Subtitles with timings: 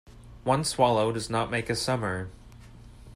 [0.45, 2.31] One swallow does not make a summer.